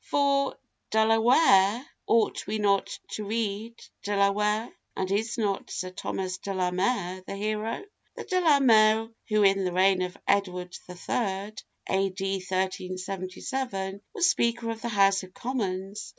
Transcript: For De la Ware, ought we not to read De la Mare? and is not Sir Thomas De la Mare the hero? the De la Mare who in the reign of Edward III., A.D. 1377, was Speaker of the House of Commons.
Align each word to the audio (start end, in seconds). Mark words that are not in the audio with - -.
For 0.09 0.57
De 0.89 1.05
la 1.05 1.19
Ware, 1.19 1.85
ought 2.07 2.47
we 2.47 2.57
not 2.57 2.97
to 3.09 3.23
read 3.23 3.75
De 4.01 4.17
la 4.17 4.33
Mare? 4.33 4.73
and 4.95 5.11
is 5.11 5.37
not 5.37 5.69
Sir 5.69 5.91
Thomas 5.91 6.39
De 6.39 6.55
la 6.55 6.71
Mare 6.71 7.21
the 7.27 7.35
hero? 7.35 7.83
the 8.15 8.23
De 8.23 8.41
la 8.41 8.59
Mare 8.59 9.09
who 9.29 9.43
in 9.43 9.63
the 9.63 9.71
reign 9.71 10.01
of 10.01 10.17
Edward 10.27 10.75
III., 10.89 11.05
A.D. 11.85 12.33
1377, 12.35 14.01
was 14.15 14.27
Speaker 14.27 14.71
of 14.71 14.81
the 14.81 14.89
House 14.89 15.21
of 15.21 15.35
Commons. 15.35 16.09